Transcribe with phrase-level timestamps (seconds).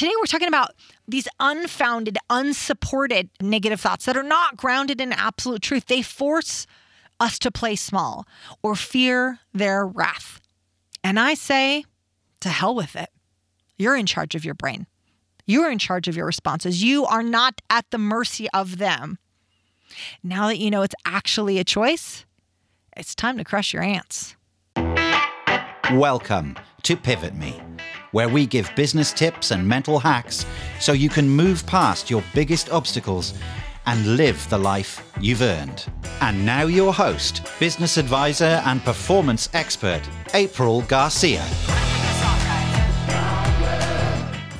[0.00, 0.74] today we're talking about
[1.06, 5.84] these unfounded, unsupported negative thoughts that are not grounded in absolute truth.
[5.84, 6.66] They force
[7.20, 8.26] us to play small
[8.62, 10.40] or fear their wrath.
[11.04, 11.84] And I say,
[12.40, 13.10] to hell with it.
[13.76, 14.86] You're in charge of your brain.
[15.44, 16.82] You're in charge of your responses.
[16.82, 19.18] You are not at the mercy of them.
[20.22, 22.24] Now that you know it's actually a choice,
[22.96, 24.34] it's time to crush your ants.
[25.92, 27.60] Welcome to Pivot Me,
[28.12, 30.46] where we give business tips and mental hacks
[30.78, 33.34] so you can move past your biggest obstacles
[33.86, 35.86] and live the life you've earned.
[36.20, 40.02] And now, your host, business advisor, and performance expert,
[40.34, 41.42] April Garcia.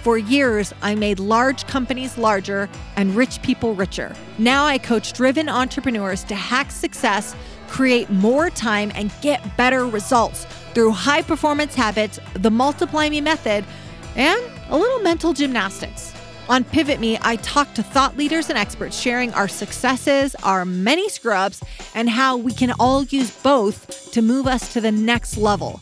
[0.03, 4.17] For years, I made large companies larger and rich people richer.
[4.39, 7.37] Now I coach driven entrepreneurs to hack success,
[7.69, 13.65] create more time, and get better results through high performance habits, the Multiply Me method,
[14.17, 16.15] and a little mental gymnastics.
[16.49, 21.09] On Pivot Me, I talk to thought leaders and experts sharing our successes, our many
[21.09, 21.63] scrubs,
[21.95, 25.81] and how we can all use both to move us to the next level.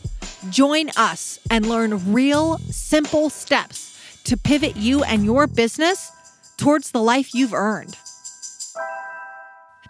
[0.51, 6.11] Join us and learn real, simple steps to pivot you and your business
[6.57, 7.97] towards the life you've earned.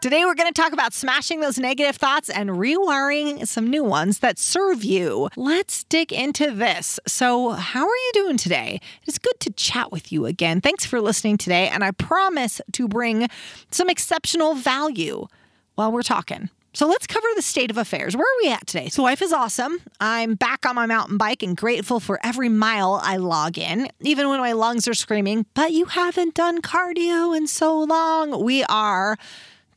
[0.01, 4.19] Today, we're going to talk about smashing those negative thoughts and rewiring some new ones
[4.19, 5.27] that serve you.
[5.35, 7.01] Let's dig into this.
[7.05, 8.79] So, how are you doing today?
[9.05, 10.61] It's good to chat with you again.
[10.61, 13.27] Thanks for listening today, and I promise to bring
[13.71, 15.27] some exceptional value
[15.75, 16.49] while we're talking.
[16.71, 18.15] So let's cover the state of affairs.
[18.15, 18.87] Where are we at today?
[18.89, 19.79] So life is awesome.
[19.99, 24.29] I'm back on my mountain bike and grateful for every mile I log in, even
[24.29, 28.43] when my lungs are screaming, but you haven't done cardio in so long.
[28.43, 29.17] We are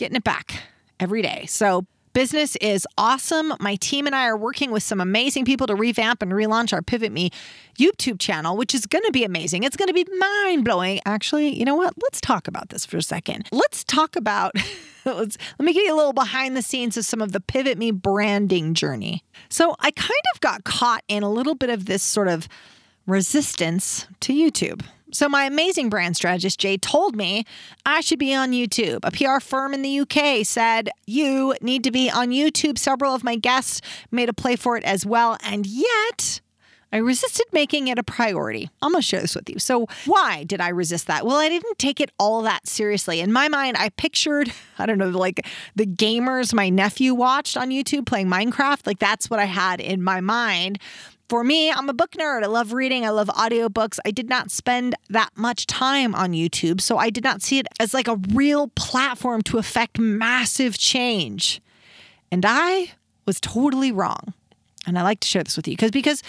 [0.03, 0.65] getting it back
[0.99, 1.47] every day.
[1.47, 3.55] So Business is awesome.
[3.59, 6.83] My team and I are working with some amazing people to revamp and relaunch our
[6.83, 7.31] Pivot Me
[7.79, 9.63] YouTube channel, which is going to be amazing.
[9.63, 11.01] It's going to be mind blowing.
[11.07, 11.95] Actually, you know what?
[12.03, 13.49] Let's talk about this for a second.
[13.51, 14.53] Let's talk about.
[15.07, 17.79] Let's, let me give you a little behind the scenes of some of the Pivot
[17.79, 19.25] Me branding journey.
[19.49, 22.47] So, I kind of got caught in a little bit of this sort of
[23.07, 24.83] resistance to YouTube.
[25.13, 27.45] So, my amazing brand strategist, Jay, told me
[27.85, 29.01] I should be on YouTube.
[29.03, 32.79] A PR firm in the UK said, You need to be on YouTube.
[32.79, 35.37] Several of my guests made a play for it as well.
[35.45, 36.41] And yet,
[36.93, 38.71] I resisted making it a priority.
[38.83, 39.59] I'm to share this with you.
[39.59, 41.27] So, why did I resist that?
[41.27, 43.21] Well, I didn't take it all that seriously.
[43.21, 45.47] In my mind, I pictured, I don't know, like
[45.77, 48.87] the gamers my nephew watched on YouTube playing Minecraft.
[48.87, 50.79] Like, that's what I had in my mind.
[51.29, 52.43] For me, I'm a book nerd.
[52.43, 53.07] I love reading.
[53.07, 53.99] I love audiobooks.
[54.05, 57.67] I did not spend that much time on YouTube, so I did not see it
[57.81, 61.63] as like a real platform to affect massive change.
[62.31, 62.93] And I
[63.27, 64.35] was totally wrong.
[64.87, 66.23] And I like to share this with you because because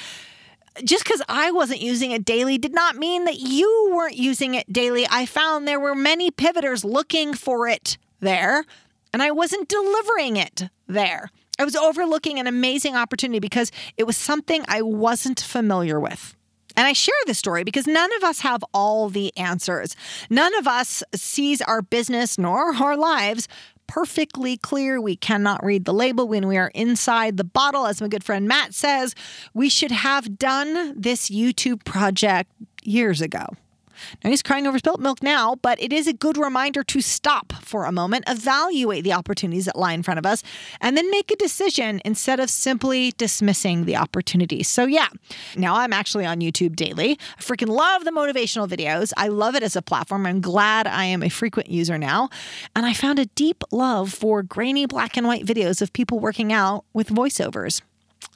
[0.83, 4.71] just because I wasn't using it daily did not mean that you weren't using it
[4.71, 5.05] daily.
[5.09, 8.63] I found there were many pivoters looking for it there,
[9.11, 11.29] and I wasn't delivering it there.
[11.59, 16.35] I was overlooking an amazing opportunity because it was something I wasn't familiar with.
[16.75, 19.95] And I share this story because none of us have all the answers.
[20.29, 23.47] None of us sees our business nor our lives
[23.85, 24.99] perfectly clear.
[24.99, 27.85] We cannot read the label when we are inside the bottle.
[27.85, 29.13] As my good friend Matt says,
[29.53, 32.49] we should have done this YouTube project
[32.81, 33.45] years ago.
[34.23, 37.53] Now he's crying over spilt milk now, but it is a good reminder to stop
[37.61, 40.43] for a moment, evaluate the opportunities that lie in front of us,
[40.81, 44.67] and then make a decision instead of simply dismissing the opportunities.
[44.67, 45.07] So, yeah,
[45.55, 47.17] now I'm actually on YouTube daily.
[47.37, 49.11] I freaking love the motivational videos.
[49.17, 50.25] I love it as a platform.
[50.25, 52.29] I'm glad I am a frequent user now.
[52.75, 56.51] And I found a deep love for grainy black and white videos of people working
[56.51, 57.81] out with voiceovers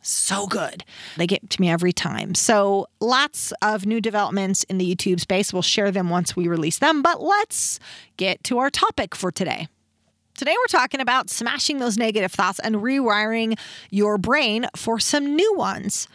[0.08, 0.84] so good.
[1.18, 2.36] They get to me every time.
[2.36, 5.54] So, lots of new developments in the YouTube space.
[5.54, 7.80] We'll share them once we release them, but let's
[8.18, 9.68] get to our topic for today.
[10.36, 13.58] Today, we're talking about smashing those negative thoughts and rewiring
[13.90, 16.08] your brain for some new ones.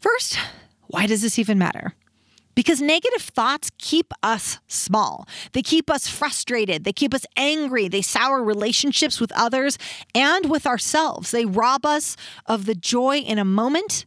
[0.00, 0.38] First,
[0.88, 1.94] why does this even matter?
[2.60, 5.26] Because negative thoughts keep us small.
[5.52, 6.84] They keep us frustrated.
[6.84, 7.88] They keep us angry.
[7.88, 9.78] They sour relationships with others
[10.14, 11.30] and with ourselves.
[11.30, 14.04] They rob us of the joy in a moment.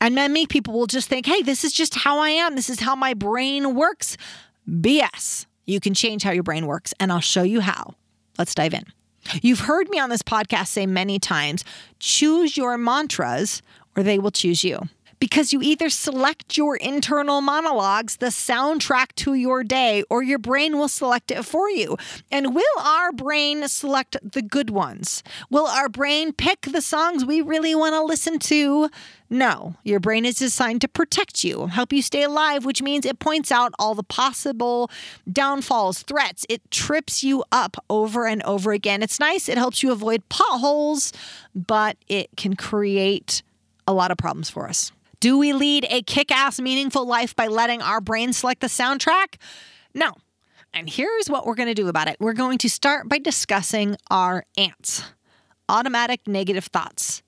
[0.00, 2.54] And many people will just think, hey, this is just how I am.
[2.54, 4.16] This is how my brain works.
[4.70, 5.46] BS.
[5.64, 7.94] You can change how your brain works, and I'll show you how.
[8.38, 8.84] Let's dive in.
[9.42, 11.64] You've heard me on this podcast say many times
[11.98, 13.62] choose your mantras
[13.96, 14.88] or they will choose you
[15.18, 20.78] because you either select your internal monologues, the soundtrack to your day, or your brain
[20.78, 21.96] will select it for you.
[22.30, 25.22] And will our brain select the good ones?
[25.50, 28.90] Will our brain pick the songs we really want to listen to
[29.28, 33.18] No, your brain is designed to protect you, help you stay alive, which means it
[33.18, 34.88] points out all the possible
[35.30, 36.46] downfalls, threats.
[36.48, 39.02] It trips you up over and over again.
[39.02, 41.12] It's nice, it helps you avoid potholes,
[41.54, 43.42] but it can create
[43.86, 44.92] a lot of problems for us.
[45.20, 49.36] Do we lead a kick ass, meaningful life by letting our brain select the soundtrack?
[49.94, 50.12] No.
[50.74, 53.96] And here's what we're going to do about it we're going to start by discussing
[54.10, 55.04] our ants
[55.68, 57.22] automatic negative thoughts.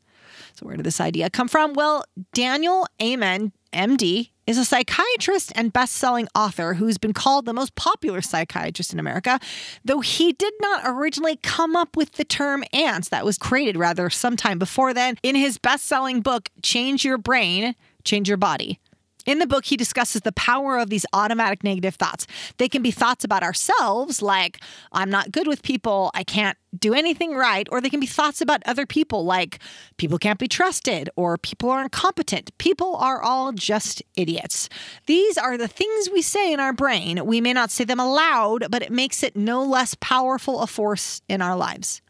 [0.54, 1.74] So, where did this idea come from?
[1.74, 7.52] Well, Daniel Amen, MD, is a psychiatrist and best selling author who's been called the
[7.52, 9.38] most popular psychiatrist in America,
[9.84, 13.10] though he did not originally come up with the term ants.
[13.10, 17.74] That was created rather sometime before then in his best selling book, Change Your Brain,
[18.04, 18.80] Change Your Body.
[19.28, 22.26] In the book, he discusses the power of these automatic negative thoughts.
[22.56, 24.58] They can be thoughts about ourselves, like,
[24.90, 28.40] I'm not good with people, I can't do anything right, or they can be thoughts
[28.40, 29.58] about other people, like,
[29.98, 32.56] people can't be trusted, or people are incompetent.
[32.56, 34.70] People are all just idiots.
[35.04, 37.26] These are the things we say in our brain.
[37.26, 41.20] We may not say them aloud, but it makes it no less powerful a force
[41.28, 42.00] in our lives.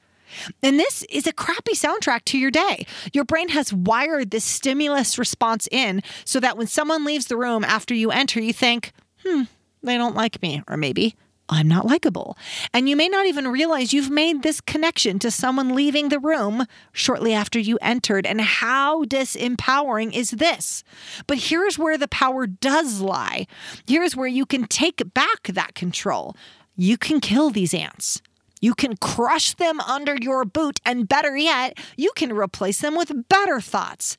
[0.63, 2.87] And this is a crappy soundtrack to your day.
[3.13, 7.65] Your brain has wired this stimulus response in so that when someone leaves the room
[7.65, 8.93] after you enter, you think,
[9.25, 9.43] hmm,
[9.83, 10.63] they don't like me.
[10.69, 11.15] Or maybe
[11.49, 12.37] I'm not likable.
[12.75, 16.67] And you may not even realize you've made this connection to someone leaving the room
[16.93, 18.27] shortly after you entered.
[18.27, 20.85] And how disempowering is this?
[21.27, 23.47] But here's where the power does lie.
[23.87, 26.37] Here's where you can take back that control.
[26.77, 28.21] You can kill these ants.
[28.61, 33.29] You can crush them under your boot, and better yet, you can replace them with
[33.29, 34.17] better thoughts,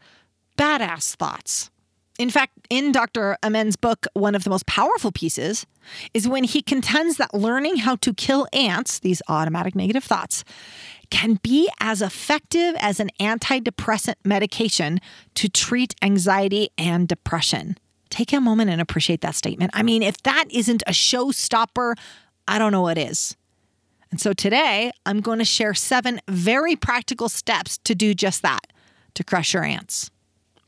[0.57, 1.69] badass thoughts.
[2.19, 3.37] In fact, in Dr.
[3.41, 5.65] Amen's book, one of the most powerful pieces
[6.13, 10.43] is when he contends that learning how to kill ants, these automatic negative thoughts,
[11.09, 14.99] can be as effective as an antidepressant medication
[15.35, 17.77] to treat anxiety and depression.
[18.09, 19.71] Take a moment and appreciate that statement.
[19.73, 21.95] I mean, if that isn't a showstopper,
[22.47, 23.37] I don't know what is.
[24.11, 28.67] And so today, I'm going to share seven very practical steps to do just that
[29.15, 30.09] to crush your ants.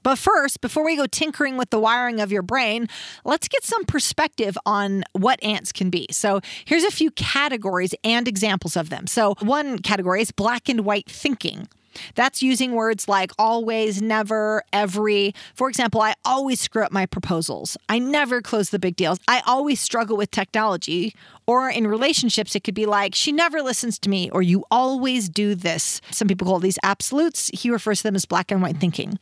[0.03, 2.87] But first, before we go tinkering with the wiring of your brain,
[3.23, 6.07] let's get some perspective on what ants can be.
[6.11, 9.05] So, here's a few categories and examples of them.
[9.05, 11.67] So, one category is black and white thinking.
[12.15, 15.33] That's using words like always, never, every.
[15.55, 17.77] For example, I always screw up my proposals.
[17.89, 19.19] I never close the big deals.
[19.27, 21.13] I always struggle with technology.
[21.47, 25.27] Or in relationships, it could be like, she never listens to me, or you always
[25.27, 25.99] do this.
[26.11, 27.49] Some people call these absolutes.
[27.53, 29.19] He refers to them as black and white thinking.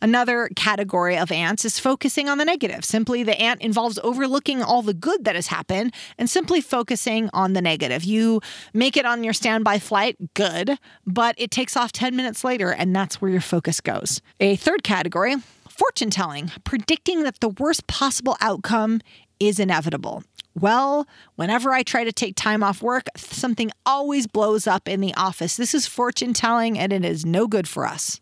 [0.00, 2.84] Another category of ants is focusing on the negative.
[2.84, 7.52] Simply, the ant involves overlooking all the good that has happened and simply focusing on
[7.52, 8.04] the negative.
[8.04, 8.40] You
[8.72, 12.94] make it on your standby flight, good, but it takes off 10 minutes later, and
[12.94, 14.20] that's where your focus goes.
[14.40, 15.36] A third category
[15.68, 19.00] fortune telling, predicting that the worst possible outcome
[19.38, 20.24] is inevitable.
[20.54, 21.06] Well,
[21.36, 25.56] whenever I try to take time off work, something always blows up in the office.
[25.56, 28.20] This is fortune telling and it is no good for us.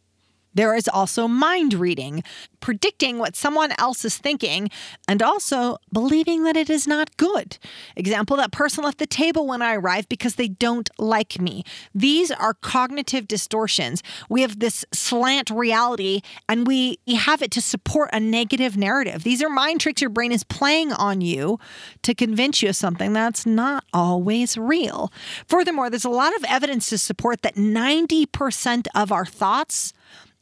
[0.56, 2.25] There is also mind reading,
[2.61, 4.70] predicting what someone else is thinking,
[5.06, 7.58] and also believing that it is not good.
[7.94, 11.62] Example that person left the table when I arrived because they don't like me.
[11.94, 14.03] These are cognitive distortions.
[14.31, 19.25] We have this slant reality and we have it to support a negative narrative.
[19.25, 21.61] These are mind tricks your brain is playing on you
[22.00, 25.12] to convince you of something that's not always real.
[25.49, 29.92] Furthermore, there's a lot of evidence to support that 90% of our thoughts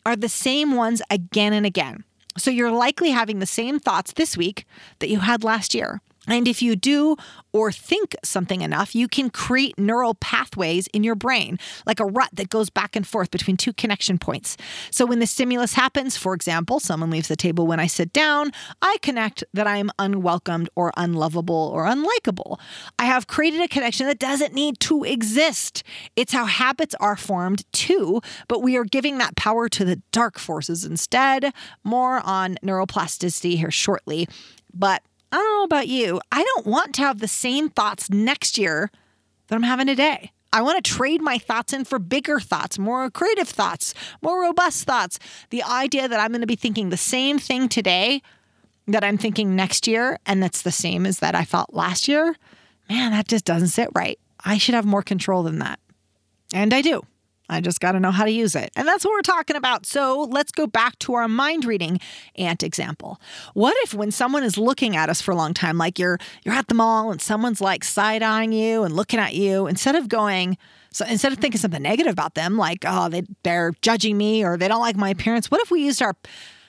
[0.07, 2.05] are the same ones again and again.
[2.37, 4.67] So you're likely having the same thoughts this week
[4.99, 6.01] that you had last year.
[6.27, 7.17] And if you do
[7.53, 12.31] or think something enough, you can create neural pathways in your brain, like a rut
[12.33, 14.57] that goes back and forth between two connection points.
[14.91, 18.51] So when the stimulus happens, for example, someone leaves the table when I sit down,
[18.83, 22.59] I connect that I am unwelcomed or unlovable or unlikable.
[22.99, 25.83] I have created a connection that doesn't need to exist.
[26.17, 30.39] It's how habits are formed too, but we are giving that power to the dark
[30.39, 31.53] forces instead.
[31.85, 34.29] More on neuroplasticity here shortly.
[34.73, 35.03] But
[35.35, 36.21] I don't know about you.
[36.31, 38.89] I don't want to have the same thoughts next year
[39.49, 40.31] that I'm having today.
[40.53, 44.85] I want to trade my thoughts in for bigger thoughts, more creative thoughts, more robust
[44.85, 45.19] thoughts.
[45.51, 48.23] The idea that I'm going to be thinking the same thing today
[48.87, 52.37] that I'm thinking next year and that's the same as that I felt last year,
[52.89, 54.21] man, that just doesn't sit right.
[54.45, 55.81] I should have more control than that.
[56.53, 57.03] And I do.
[57.49, 58.71] I just got to know how to use it.
[58.75, 59.85] And that's what we're talking about.
[59.85, 62.01] So let's go back to our mind reading
[62.37, 63.21] ant example.
[63.53, 66.55] What if when someone is looking at us for a long time, like you're you're
[66.55, 70.57] at the mall and someone's like side-eyeing you and looking at you, instead of going,
[70.91, 74.57] so instead of thinking something negative about them, like, oh, they, they're judging me or
[74.57, 76.17] they don't like my appearance, what if we used our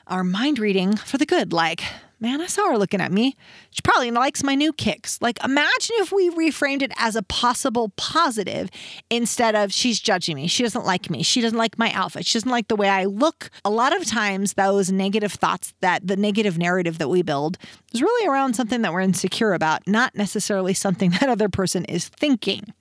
[0.07, 1.53] our mind reading for the good?
[1.53, 1.83] Like,
[2.19, 3.35] man, I saw her looking at me.
[3.71, 5.21] She probably likes my new kicks.
[5.21, 8.69] Like, imagine if we reframed it as a possible positive
[9.09, 10.47] instead of she's judging me.
[10.47, 11.23] She doesn't like me.
[11.23, 12.25] She doesn't like my outfit.
[12.25, 13.49] She doesn't like the way I look.
[13.63, 17.57] A lot of times, those negative thoughts, that the negative narrative that we build
[17.93, 22.07] is really around something that we're insecure about, not necessarily something that other person is
[22.07, 22.73] thinking.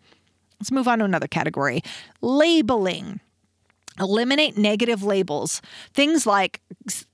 [0.61, 1.83] Let's move on to another category
[2.21, 3.21] labeling.
[3.99, 5.63] Eliminate negative labels.
[5.93, 6.61] Things like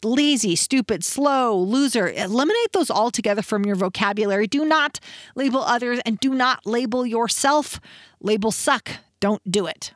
[0.03, 2.09] lazy, stupid, slow, loser.
[2.09, 4.47] Eliminate those altogether from your vocabulary.
[4.47, 4.99] Do not
[5.35, 7.81] label others and do not label yourself.
[8.21, 8.91] Label suck.
[9.21, 9.93] Don't do it.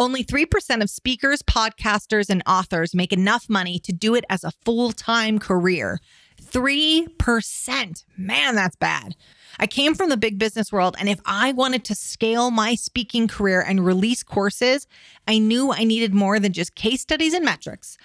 [0.00, 4.52] Only 3% of speakers, podcasters, and authors make enough money to do it as a
[4.64, 6.00] full time career.
[6.42, 8.04] 3%.
[8.16, 9.14] Man, that's bad.
[9.58, 13.28] I came from the big business world, and if I wanted to scale my speaking
[13.28, 14.86] career and release courses,
[15.28, 17.96] I knew I needed more than just case studies and metrics.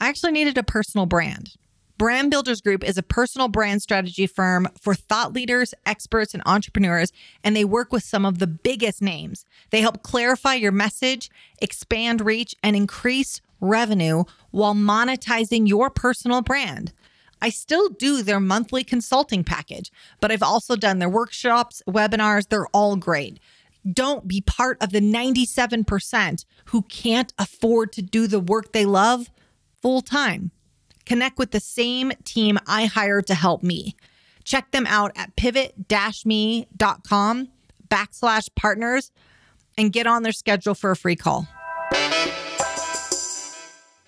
[0.00, 1.54] I actually needed a personal brand.
[1.96, 7.12] Brand Builders Group is a personal brand strategy firm for thought leaders, experts, and entrepreneurs,
[7.44, 9.44] and they work with some of the biggest names.
[9.70, 11.30] They help clarify your message,
[11.62, 16.92] expand reach, and increase revenue while monetizing your personal brand.
[17.40, 22.48] I still do their monthly consulting package, but I've also done their workshops, webinars.
[22.48, 23.38] They're all great.
[23.90, 29.30] Don't be part of the 97% who can't afford to do the work they love
[29.82, 30.50] full time.
[31.04, 33.94] Connect with the same team I hired to help me.
[34.44, 35.74] Check them out at pivot
[36.24, 37.48] me.com
[37.88, 39.12] backslash partners
[39.76, 41.46] and get on their schedule for a free call.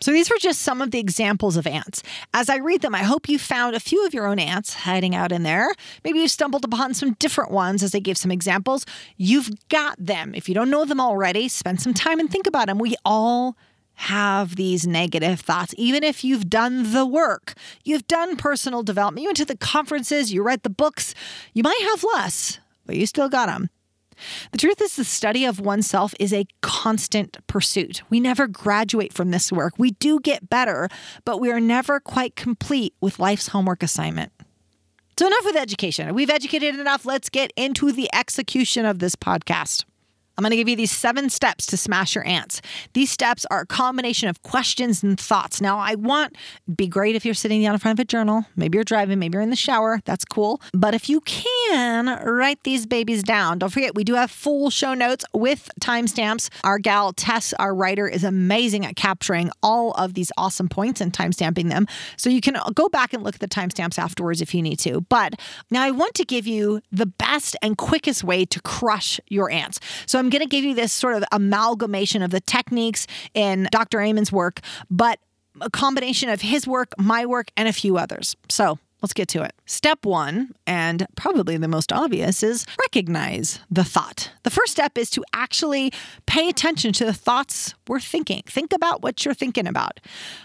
[0.01, 2.03] So these were just some of the examples of ants.
[2.35, 5.15] As I read them, I hope you found a few of your own ants hiding
[5.15, 5.73] out in there.
[6.05, 8.85] Maybe you stumbled upon some different ones as they gave some examples.
[9.17, 10.35] You've got them.
[10.35, 12.79] If you don't know them already, spend some time and think about them.
[12.79, 13.57] We all
[13.97, 19.29] have these negative thoughts, even if you've done the work, you've done personal development, you
[19.29, 21.15] went to the conferences, you read the books,
[21.55, 23.71] you might have less, but you still got them.
[24.53, 28.03] The truth is, the study of oneself is a constant pursuit.
[28.11, 29.75] We never graduate from this work.
[29.79, 30.89] We do get better,
[31.25, 34.33] but we are never quite complete with life's homework assignment.
[35.19, 36.15] So, enough with education.
[36.15, 37.07] We've educated enough.
[37.07, 39.85] Let's get into the execution of this podcast.
[40.37, 42.61] I'm going to give you these seven steps to smash your ants.
[42.93, 45.63] These steps are a combination of questions and thoughts.
[45.63, 46.37] Now, I want
[46.77, 48.45] be great if you're sitting down in front of a journal.
[48.55, 50.01] Maybe you're driving, maybe you're in the shower.
[50.05, 50.61] That's cool.
[50.75, 53.59] But if you can, write these babies down.
[53.59, 56.49] Don't forget, we do have full show notes with timestamps.
[56.65, 61.13] Our gal Tess, our writer, is amazing at capturing all of these awesome points and
[61.13, 61.87] timestamping them.
[62.17, 65.01] So you can go back and look at the timestamps afterwards if you need to.
[65.03, 65.35] But
[65.71, 69.81] now I want to give you the best and quickest way to crush your ants.
[70.07, 74.01] So I'm going to give you this sort of amalgamation of the techniques in Dr.
[74.01, 75.19] Amen's work, but
[75.61, 78.37] a combination of his work, my work, and a few others.
[78.49, 79.55] So Let's get to it.
[79.67, 84.33] Step one, and probably the most obvious, is recognize the thought.
[84.43, 85.93] The first step is to actually
[86.27, 88.43] pay attention to the thoughts we're thinking.
[88.47, 90.01] Think about what you're thinking about.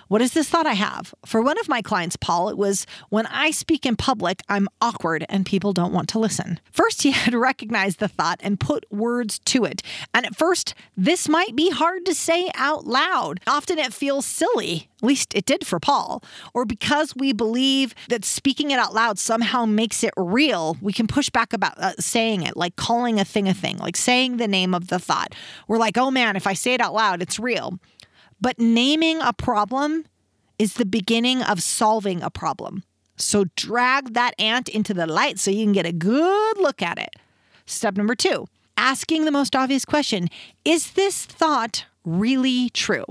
[0.07, 1.13] What is this thought I have?
[1.25, 5.25] For one of my clients, Paul, it was when I speak in public, I'm awkward
[5.29, 6.60] and people don't want to listen.
[6.71, 9.81] First, he had recognized the thought and put words to it.
[10.13, 13.39] And at first, this might be hard to say out loud.
[13.48, 18.24] Often it feels silly at least it did for Paul, or because we believe that
[18.24, 22.43] speaking it out loud somehow makes it real, we can push back about uh, saying
[22.43, 25.33] it, like calling a thing a thing, like saying the name of the thought.
[25.67, 27.79] We're like, oh man, if I say it out loud, it's real.
[28.39, 30.05] But naming a problem
[30.57, 32.83] is the beginning of solving a problem.
[33.17, 36.97] So drag that ant into the light so you can get a good look at
[36.97, 37.15] it.
[37.65, 38.47] Step number two
[38.77, 40.27] asking the most obvious question
[40.65, 43.05] Is this thought really true?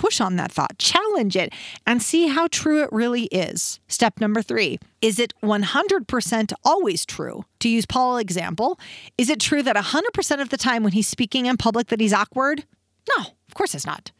[0.00, 1.52] push on that thought, challenge it,
[1.86, 3.78] and see how true it really is.
[3.86, 7.44] Step number three is it 100% always true?
[7.60, 8.80] To use Paul's example,
[9.18, 12.12] is it true that 100% of the time when he's speaking in public that he's
[12.12, 12.64] awkward?
[13.16, 14.12] No, of course it's not.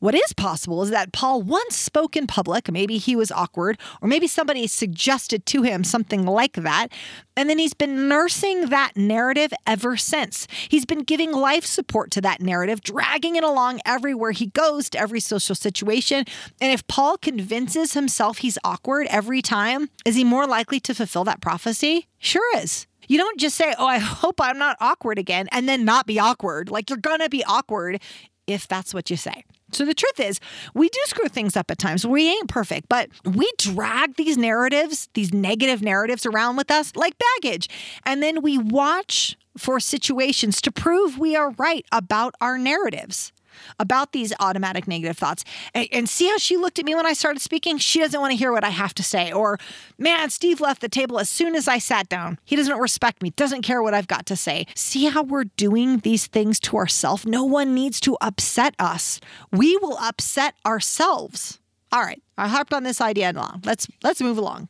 [0.00, 4.08] What is possible is that Paul once spoke in public, maybe he was awkward, or
[4.08, 6.88] maybe somebody suggested to him something like that,
[7.36, 10.46] and then he's been nursing that narrative ever since.
[10.68, 14.98] He's been giving life support to that narrative, dragging it along everywhere he goes to
[14.98, 16.24] every social situation.
[16.60, 21.24] And if Paul convinces himself he's awkward every time, is he more likely to fulfill
[21.24, 22.08] that prophecy?
[22.18, 22.86] Sure is.
[23.08, 26.18] You don't just say, Oh, I hope I'm not awkward again, and then not be
[26.18, 26.70] awkward.
[26.70, 28.00] Like you're going to be awkward
[28.46, 29.44] if that's what you say.
[29.72, 30.38] So the truth is,
[30.74, 32.06] we do screw things up at times.
[32.06, 37.14] We ain't perfect, but we drag these narratives, these negative narratives around with us like
[37.42, 37.68] baggage.
[38.04, 43.32] And then we watch for situations to prove we are right about our narratives
[43.78, 45.44] about these automatic negative thoughts.
[45.74, 47.78] And, and, see how she looked at me when I started speaking?
[47.78, 49.32] She doesn't want to hear what I have to say.
[49.32, 49.58] Or,
[49.98, 52.38] man, Steve left the table as soon as I sat down.
[52.44, 54.66] He doesn't respect me, doesn't care what I've got to say.
[54.74, 57.26] See how we're doing these things to ourselves?
[57.26, 59.20] No one needs to upset us.
[59.50, 61.60] We will upset ourselves.
[61.92, 63.62] All right, I harped on this idea long.
[63.64, 64.68] Let's let's move along.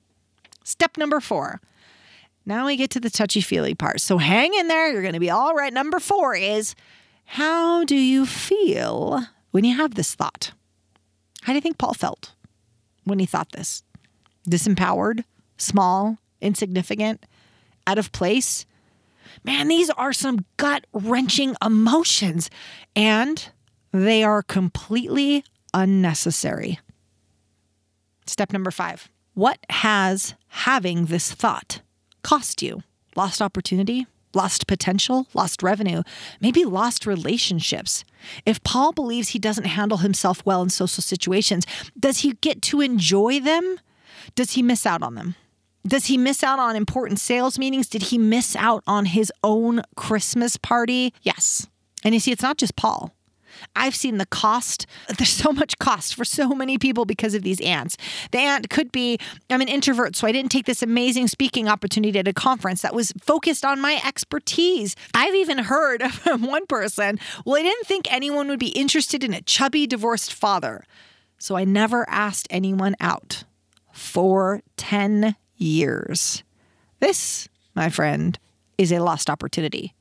[0.62, 1.60] Step number four.
[2.46, 4.00] Now we get to the touchy feely part.
[4.00, 4.92] So hang in there.
[4.92, 5.72] You're going to be all right.
[5.72, 6.74] Number four is
[7.24, 10.52] how do you feel when you have this thought?
[11.42, 12.32] How do you think Paul felt
[13.04, 13.82] when he thought this?
[14.48, 15.24] Disempowered,
[15.56, 17.24] small, insignificant,
[17.86, 18.66] out of place?
[19.42, 22.50] Man, these are some gut wrenching emotions,
[22.94, 23.48] and
[23.92, 26.78] they are completely unnecessary.
[28.26, 31.80] Step number five What has having this thought
[32.22, 32.82] cost you?
[33.16, 34.06] Lost opportunity?
[34.34, 36.02] Lost potential, lost revenue,
[36.40, 38.04] maybe lost relationships.
[38.46, 41.66] If Paul believes he doesn't handle himself well in social situations,
[41.98, 43.78] does he get to enjoy them?
[44.34, 45.34] Does he miss out on them?
[45.86, 47.88] Does he miss out on important sales meetings?
[47.88, 51.12] Did he miss out on his own Christmas party?
[51.22, 51.66] Yes.
[52.02, 53.14] And you see, it's not just Paul.
[53.76, 54.86] I've seen the cost.
[55.18, 57.96] There's so much cost for so many people because of these ants.
[58.30, 59.18] The ant could be,
[59.50, 62.94] I'm an introvert, so I didn't take this amazing speaking opportunity at a conference that
[62.94, 64.96] was focused on my expertise.
[65.14, 69.34] I've even heard from one person, well, I didn't think anyone would be interested in
[69.34, 70.84] a chubby divorced father.
[71.38, 73.44] So I never asked anyone out
[73.92, 76.42] for 10 years.
[77.00, 78.38] This, my friend,
[78.78, 79.94] is a lost opportunity.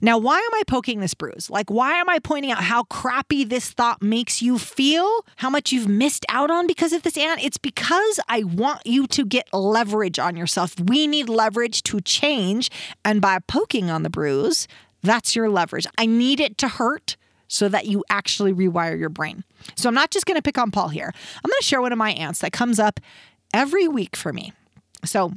[0.00, 1.50] Now, why am I poking this bruise?
[1.50, 5.24] Like, why am I pointing out how crappy this thought makes you feel?
[5.36, 7.44] How much you've missed out on because of this, ant?
[7.44, 10.74] It's because I want you to get leverage on yourself.
[10.80, 12.70] We need leverage to change.
[13.04, 14.68] And by poking on the bruise,
[15.02, 15.86] that's your leverage.
[15.98, 17.16] I need it to hurt
[17.48, 19.44] so that you actually rewire your brain.
[19.76, 21.12] So I'm not just going to pick on Paul here.
[21.12, 22.98] I'm going to share one of my ants that comes up
[23.54, 24.52] every week for me.
[25.04, 25.32] So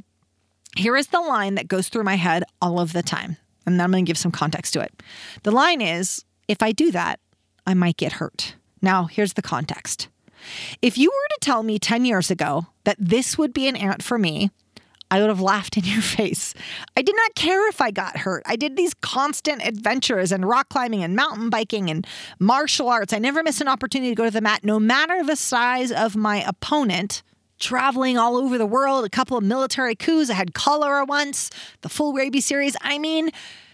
[0.76, 3.36] here is the line that goes through my head all of the time.
[3.70, 5.02] And then I'm going to give some context to it.
[5.42, 7.20] The line is if I do that,
[7.66, 8.54] I might get hurt.
[8.82, 10.08] Now, here's the context.
[10.82, 14.02] If you were to tell me 10 years ago that this would be an ant
[14.02, 14.50] for me,
[15.10, 16.54] I would have laughed in your face.
[16.96, 18.42] I did not care if I got hurt.
[18.46, 22.06] I did these constant adventures and rock climbing and mountain biking and
[22.38, 23.12] martial arts.
[23.12, 26.16] I never missed an opportunity to go to the mat, no matter the size of
[26.16, 27.22] my opponent
[27.60, 30.30] traveling all over the world, a couple of military coups.
[30.30, 31.50] I had cholera once,
[31.82, 32.76] the full rabies series.
[32.80, 33.30] I mean,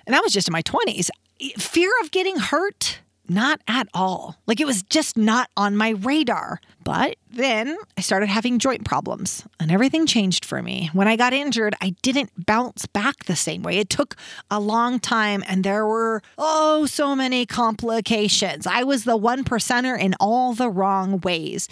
[0.07, 1.09] and that was just in my 20s.
[1.59, 3.01] Fear of getting hurt?
[3.29, 4.37] Not at all.
[4.47, 6.61] Like it was just not on my radar.
[6.85, 10.91] But then I started having joint problems and everything changed for me.
[10.93, 13.79] When I got injured, I didn't bounce back the same way.
[13.79, 14.15] It took
[14.49, 18.69] a long time and there were, oh, so many complications.
[18.69, 21.69] I was the one percenter in all the wrong ways.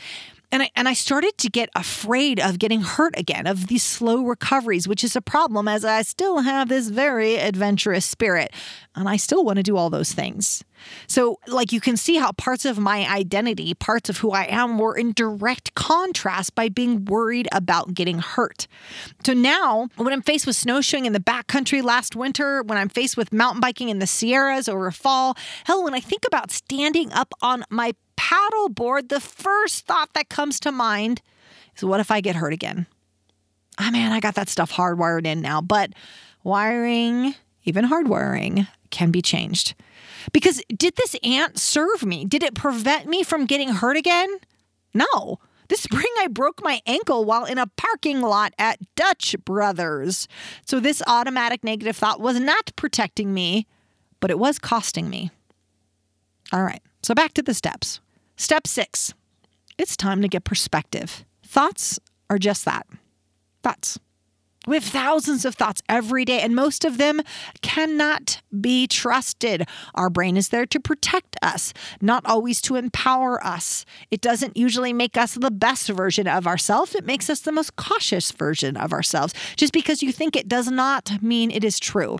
[0.55, 4.23] And I, and I started to get afraid of getting hurt again, of these slow
[4.23, 8.53] recoveries, which is a problem as I still have this very adventurous spirit
[8.95, 10.63] and I still want to do all those things.
[11.09, 14.79] So, like, you can see how parts of my identity, parts of who I am,
[14.79, 18.69] were in direct contrast by being worried about getting hurt.
[19.25, 23.17] So now, when I'm faced with snowshoeing in the backcountry last winter, when I'm faced
[23.17, 27.35] with mountain biking in the Sierras over fall, hell, when I think about standing up
[27.43, 31.21] on my paddleboard, the first thought that comes to mind
[31.77, 32.87] is what if I get hurt again?
[33.79, 35.93] Oh man, I got that stuff hardwired in now, but
[36.43, 37.35] wiring,
[37.65, 39.75] even hardwiring, can be changed.
[40.33, 42.25] Because did this ant serve me?
[42.25, 44.29] Did it prevent me from getting hurt again?
[44.95, 45.39] No.
[45.69, 50.29] This spring, I broke my ankle while in a parking lot at Dutch Brothers.
[50.67, 53.67] So, this automatic negative thought was not protecting me,
[54.21, 55.31] but it was costing me.
[56.53, 58.01] All right, so back to the steps.
[58.37, 59.15] Step six
[59.77, 61.25] it's time to get perspective.
[61.43, 61.99] Thoughts
[62.31, 62.87] are just that
[63.65, 63.99] thoughts.
[64.67, 67.21] We have thousands of thoughts every day, and most of them
[67.61, 69.69] cannot be trusted.
[69.95, 73.85] Our brain is there to protect us, not always to empower us.
[74.11, 77.77] It doesn't usually make us the best version of ourselves, it makes us the most
[77.77, 79.35] cautious version of ourselves.
[79.57, 82.19] Just because you think it does not mean it is true.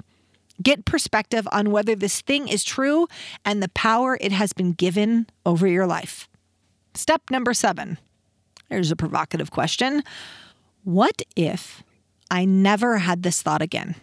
[0.63, 3.09] Get perspective on whether this thing is true
[3.45, 6.29] and the power it has been given over your life.
[6.95, 7.99] Step number seven.
[8.69, 10.03] Here's a provocative question
[10.85, 11.83] What if
[12.31, 13.97] I never had this thought again?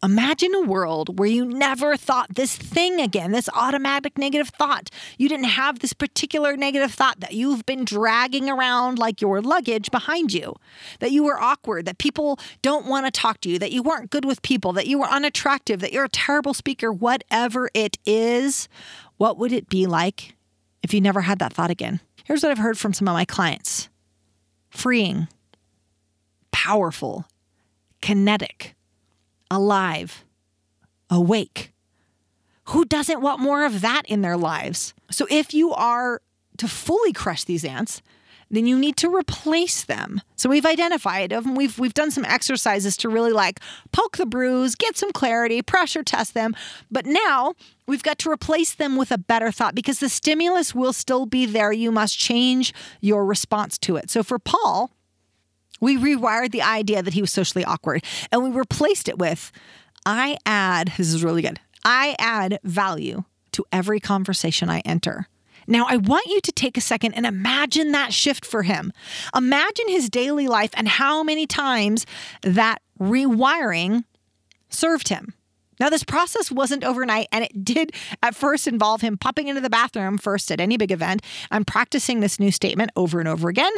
[0.00, 4.90] Imagine a world where you never thought this thing again, this automatic negative thought.
[5.16, 9.90] You didn't have this particular negative thought that you've been dragging around like your luggage
[9.90, 10.54] behind you,
[11.00, 14.10] that you were awkward, that people don't want to talk to you, that you weren't
[14.10, 18.68] good with people, that you were unattractive, that you're a terrible speaker, whatever it is.
[19.16, 20.36] What would it be like
[20.80, 21.98] if you never had that thought again?
[22.22, 23.88] Here's what I've heard from some of my clients
[24.70, 25.26] freeing,
[26.52, 27.26] powerful,
[28.00, 28.76] kinetic
[29.50, 30.24] alive,
[31.10, 31.72] awake.
[32.66, 34.92] Who doesn't want more of that in their lives?
[35.10, 36.20] So, if you are
[36.58, 38.02] to fully crush these ants,
[38.50, 40.20] then you need to replace them.
[40.36, 41.54] So we've identified them.
[41.54, 43.60] We've we've done some exercises to really like
[43.92, 46.54] poke the bruise, get some clarity, pressure test them.
[46.90, 47.54] But now
[47.86, 51.46] we've got to replace them with a better thought because the stimulus will still be
[51.46, 51.72] there.
[51.72, 54.10] You must change your response to it.
[54.10, 54.90] So for Paul,
[55.80, 59.52] we rewired the idea that he was socially awkward and we replaced it with
[60.06, 65.28] I add, this is really good, I add value to every conversation I enter.
[65.66, 68.90] Now, I want you to take a second and imagine that shift for him.
[69.36, 72.06] Imagine his daily life and how many times
[72.42, 74.04] that rewiring
[74.70, 75.34] served him.
[75.78, 79.70] Now, this process wasn't overnight, and it did at first involve him popping into the
[79.70, 83.72] bathroom first at any big event and practicing this new statement over and over again.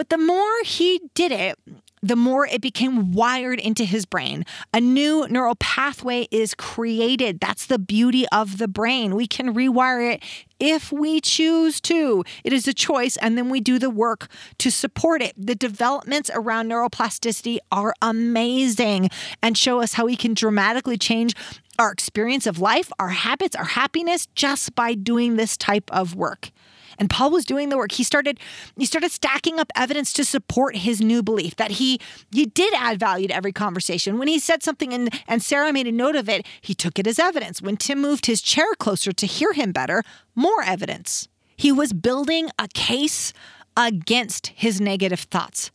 [0.00, 1.58] But the more he did it,
[2.02, 4.46] the more it became wired into his brain.
[4.72, 7.38] A new neural pathway is created.
[7.38, 9.14] That's the beauty of the brain.
[9.14, 10.22] We can rewire it
[10.58, 12.24] if we choose to.
[12.44, 15.34] It is a choice, and then we do the work to support it.
[15.36, 19.10] The developments around neuroplasticity are amazing
[19.42, 21.34] and show us how we can dramatically change
[21.78, 26.52] our experience of life, our habits, our happiness just by doing this type of work.
[27.00, 27.92] And Paul was doing the work.
[27.92, 28.38] He started
[28.76, 31.98] he started stacking up evidence to support his new belief that he
[32.30, 34.18] he did add value to every conversation.
[34.18, 37.06] When he said something and, and Sarah made a note of it, he took it
[37.06, 37.62] as evidence.
[37.62, 40.02] When Tim moved his chair closer to hear him better,
[40.34, 41.26] more evidence.
[41.56, 43.32] He was building a case
[43.76, 45.70] against his negative thoughts.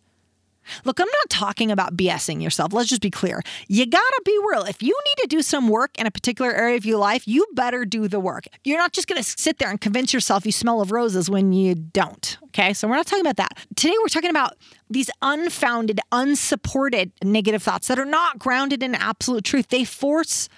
[0.84, 2.74] Look, I'm not talking about BSing yourself.
[2.74, 3.42] Let's just be clear.
[3.68, 4.64] You gotta be real.
[4.64, 7.46] If you need to do some work in a particular area of your life, you
[7.54, 8.46] better do the work.
[8.64, 11.76] You're not just gonna sit there and convince yourself you smell of roses when you
[11.76, 12.38] don't.
[12.46, 13.58] Okay, so we're not talking about that.
[13.76, 14.56] Today, we're talking about
[14.90, 19.68] these unfounded, unsupported negative thoughts that are not grounded in absolute truth.
[19.68, 20.50] They force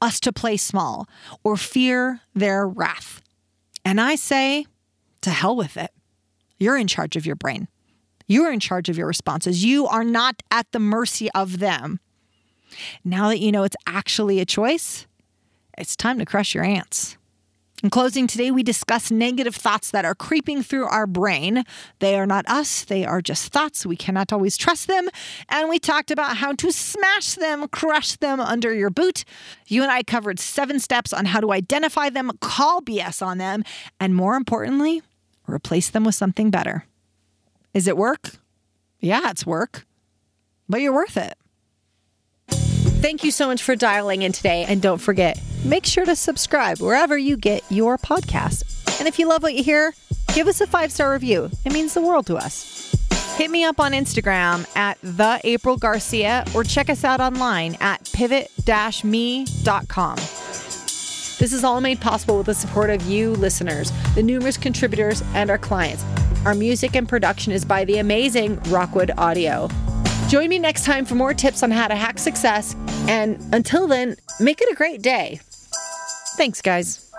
[0.00, 1.08] us to play small
[1.42, 3.22] or fear their wrath.
[3.84, 4.66] And I say,
[5.22, 5.90] to hell with it.
[6.58, 7.68] You're in charge of your brain.
[8.26, 9.64] You're in charge of your responses.
[9.64, 12.00] You are not at the mercy of them.
[13.04, 15.06] Now that you know it's actually a choice,
[15.76, 17.16] it's time to crush your ants.
[17.82, 21.64] In closing, today we discuss negative thoughts that are creeping through our brain.
[21.98, 23.84] They are not us, they are just thoughts.
[23.84, 25.10] We cannot always trust them.
[25.50, 29.24] And we talked about how to smash them, crush them under your boot.
[29.66, 33.64] You and I covered seven steps on how to identify them, call BS on them,
[34.00, 35.02] and more importantly,
[35.46, 36.86] replace them with something better.
[37.74, 38.30] Is it work?
[39.00, 39.84] Yeah, it's work,
[40.68, 41.34] but you're worth it.
[42.48, 44.64] Thank you so much for dialing in today.
[44.66, 48.98] And don't forget, make sure to subscribe wherever you get your podcast.
[48.98, 49.92] And if you love what you hear,
[50.32, 51.50] give us a five star review.
[51.66, 52.80] It means the world to us.
[53.36, 58.08] Hit me up on Instagram at the April Garcia or check us out online at
[58.12, 60.18] pivot-me.com.
[61.38, 65.50] This is all made possible with the support of you listeners, the numerous contributors, and
[65.50, 66.04] our clients.
[66.44, 69.68] Our music and production is by the amazing Rockwood Audio.
[70.28, 72.76] Join me next time for more tips on how to hack success.
[73.08, 75.40] And until then, make it a great day.
[76.36, 77.10] Thanks, guys.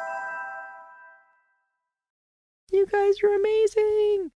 [2.71, 4.31] You guys are amazing.